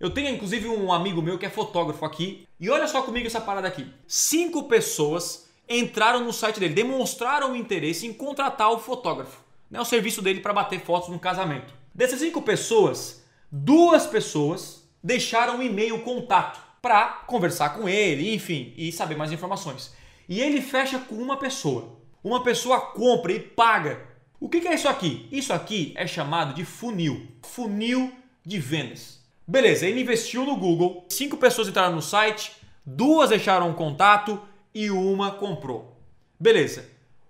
Eu 0.00 0.10
tenho 0.10 0.28
inclusive 0.28 0.68
um 0.68 0.92
amigo 0.92 1.20
meu 1.20 1.38
que 1.38 1.46
é 1.46 1.50
fotógrafo 1.50 2.04
aqui. 2.04 2.46
E 2.60 2.70
olha 2.70 2.86
só 2.86 3.02
comigo 3.02 3.26
essa 3.26 3.40
parada 3.40 3.66
aqui. 3.66 3.86
Cinco 4.06 4.64
pessoas 4.64 5.48
entraram 5.68 6.24
no 6.24 6.32
site 6.32 6.60
dele, 6.60 6.74
demonstraram 6.74 7.56
interesse 7.56 8.06
em 8.06 8.12
contratar 8.12 8.70
o 8.70 8.78
fotógrafo. 8.78 9.42
Né, 9.70 9.80
o 9.80 9.84
serviço 9.84 10.22
dele 10.22 10.40
para 10.40 10.52
bater 10.52 10.80
fotos 10.80 11.08
no 11.08 11.18
casamento. 11.18 11.74
Dessas 11.94 12.20
cinco 12.20 12.40
pessoas, 12.40 13.24
duas 13.50 14.06
pessoas 14.06 14.88
deixaram 15.02 15.58
um 15.58 15.62
e-mail 15.62 16.00
contato 16.02 16.60
para 16.80 17.24
conversar 17.26 17.70
com 17.70 17.88
ele, 17.88 18.32
enfim, 18.34 18.72
e 18.76 18.90
saber 18.92 19.16
mais 19.16 19.32
informações. 19.32 19.92
E 20.28 20.40
ele 20.40 20.62
fecha 20.62 20.98
com 20.98 21.16
uma 21.16 21.36
pessoa. 21.36 21.98
Uma 22.22 22.42
pessoa 22.42 22.80
compra 22.80 23.32
e 23.32 23.40
paga. 23.40 24.06
O 24.40 24.48
que 24.48 24.66
é 24.66 24.74
isso 24.74 24.88
aqui? 24.88 25.28
Isso 25.32 25.52
aqui 25.52 25.92
é 25.96 26.06
chamado 26.06 26.54
de 26.54 26.64
funil. 26.64 27.26
Funil 27.42 28.12
de 28.44 28.58
vendas. 28.58 29.17
Beleza, 29.50 29.86
ele 29.86 30.02
investiu 30.02 30.44
no 30.44 30.58
Google, 30.58 31.06
cinco 31.08 31.38
pessoas 31.38 31.68
entraram 31.68 31.94
no 31.94 32.02
site, 32.02 32.52
duas 32.84 33.30
deixaram 33.30 33.70
um 33.70 33.72
contato 33.72 34.38
e 34.74 34.90
uma 34.90 35.30
comprou. 35.30 35.96
Beleza. 36.38 36.86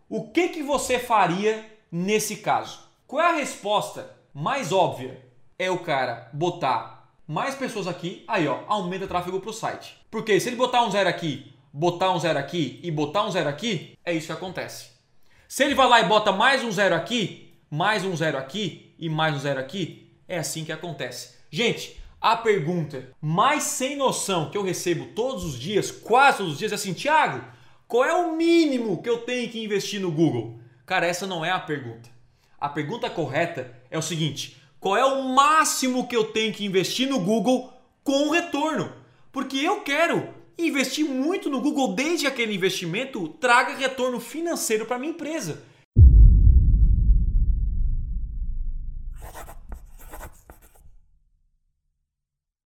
O 0.09 0.29
que, 0.33 0.49
que 0.49 0.61
você 0.61 0.99
faria 0.99 1.65
nesse 1.93 2.39
caso? 2.39 2.81
Qual 3.07 3.23
é 3.23 3.29
a 3.29 3.37
resposta 3.37 4.17
mais 4.35 4.73
óbvia? 4.73 5.25
É 5.57 5.71
o 5.71 5.79
cara 5.79 6.29
botar 6.33 7.09
mais 7.25 7.55
pessoas 7.55 7.87
aqui, 7.87 8.25
aí 8.27 8.49
ó, 8.49 8.65
aumenta 8.67 9.05
o 9.05 9.09
tráfego 9.09 9.39
para 9.39 9.51
o 9.51 9.53
site. 9.53 9.97
Porque 10.11 10.41
se 10.41 10.49
ele 10.49 10.57
botar 10.57 10.85
um 10.85 10.91
zero 10.91 11.09
aqui, 11.09 11.55
botar 11.73 12.11
um 12.11 12.19
zero 12.19 12.41
aqui 12.41 12.81
e 12.83 12.91
botar 12.91 13.23
um 13.23 13.31
zero 13.31 13.49
aqui, 13.49 13.97
é 14.05 14.13
isso 14.13 14.27
que 14.27 14.33
acontece. 14.33 14.89
Se 15.47 15.63
ele 15.63 15.77
vai 15.77 15.89
lá 15.89 16.01
e 16.01 16.09
bota 16.09 16.33
mais 16.33 16.65
um 16.65 16.73
zero 16.73 16.97
aqui, 16.97 17.55
mais 17.71 18.05
um 18.05 18.17
zero 18.17 18.39
aqui 18.39 18.93
e 18.99 19.09
mais 19.09 19.37
um 19.37 19.39
zero 19.39 19.61
aqui, 19.61 20.11
é 20.27 20.39
assim 20.39 20.65
que 20.65 20.73
acontece. 20.73 21.39
Gente, 21.49 21.97
a 22.21 22.37
pergunta 22.37 23.13
mais 23.21 23.63
sem 23.63 23.97
noção 23.97 24.51
que 24.51 24.59
eu 24.59 24.63
recebo 24.63 25.07
todos 25.15 25.45
os 25.45 25.59
dias, 25.59 25.91
quase 25.91 26.39
todos 26.39 26.53
os 26.55 26.59
dias, 26.59 26.73
é 26.73 26.75
assim: 26.75 26.95
Thiago, 26.95 27.45
qual 27.87 28.05
é 28.05 28.13
o 28.13 28.37
mínimo 28.37 29.03
que 29.03 29.09
eu 29.09 29.19
tenho 29.19 29.49
que 29.49 29.63
investir 29.63 30.01
no 30.01 30.11
Google? 30.11 30.59
Cara, 30.85 31.07
essa 31.07 31.27
não 31.27 31.45
é 31.45 31.51
a 31.51 31.61
pergunta. 31.61 32.11
A 32.61 32.69
pergunta 32.69 33.09
correta 33.09 33.73
é 33.91 33.97
o 33.97 34.03
seguinte: 34.03 34.61
qual 34.81 34.97
é 34.97 35.05
o 35.05 35.29
máximo 35.29 36.09
que 36.09 36.17
eu 36.17 36.25
tenho 36.25 36.53
que 36.53 36.65
investir 36.65 37.09
no 37.09 37.21
Google 37.21 37.73
com 38.03 38.31
retorno? 38.31 38.93
Porque 39.31 39.57
eu 39.59 39.83
quero 39.83 40.35
investir 40.59 41.05
muito 41.05 41.49
no 41.49 41.61
Google 41.61 41.95
desde 41.95 42.27
que 42.27 42.33
aquele 42.33 42.55
investimento 42.55 43.29
traga 43.41 43.77
retorno 43.77 44.19
financeiro 44.19 44.87
para 44.87 44.99
minha 44.99 45.13
empresa. 45.13 45.63